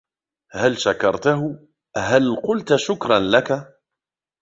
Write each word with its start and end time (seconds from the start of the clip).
هل 0.51 0.77
شكرتهُ, 0.77 1.59
هل 1.97 2.35
قلت 2.43 2.75
شكراً 2.75 3.19
لك؟ 3.19 3.51